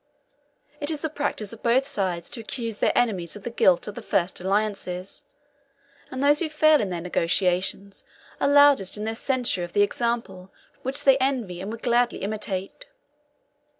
[0.79, 3.93] It is the practice of both sides to accuse their enemies of the guilt of
[3.93, 5.25] the first alliances;
[6.09, 8.03] and those who fail in their negotiations
[8.39, 10.51] are loudest in their censure of the example
[10.81, 12.87] which they envy and would gladly imitate.